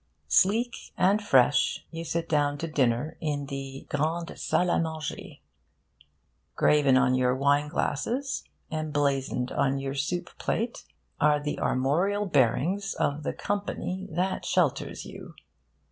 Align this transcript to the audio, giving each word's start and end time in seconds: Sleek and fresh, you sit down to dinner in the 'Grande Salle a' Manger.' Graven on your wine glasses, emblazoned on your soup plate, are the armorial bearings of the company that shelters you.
Sleek 0.29 0.75
and 0.97 1.21
fresh, 1.23 1.85
you 1.91 2.03
sit 2.03 2.27
down 2.27 2.57
to 2.57 2.67
dinner 2.67 3.17
in 3.21 3.45
the 3.45 3.85
'Grande 3.87 4.33
Salle 4.35 4.71
a' 4.71 4.79
Manger.' 4.79 5.39
Graven 6.55 6.97
on 6.97 7.13
your 7.13 7.35
wine 7.35 7.67
glasses, 7.67 8.43
emblazoned 8.71 9.51
on 9.51 9.77
your 9.77 9.93
soup 9.93 10.31
plate, 10.39 10.85
are 11.19 11.39
the 11.39 11.59
armorial 11.59 12.25
bearings 12.25 12.95
of 12.95 13.21
the 13.21 13.31
company 13.33 14.07
that 14.11 14.43
shelters 14.43 15.05
you. 15.05 15.35